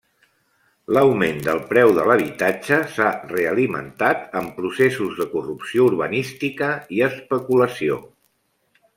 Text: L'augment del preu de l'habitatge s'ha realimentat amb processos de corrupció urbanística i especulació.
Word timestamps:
L'augment 0.95 1.41
del 1.47 1.59
preu 1.73 1.91
de 1.97 2.05
l'habitatge 2.11 2.79
s'ha 2.93 3.09
realimentat 3.33 4.23
amb 4.41 4.55
processos 4.61 5.13
de 5.19 5.27
corrupció 5.35 5.85
urbanística 5.91 6.71
i 6.97 7.03
especulació. 7.09 7.99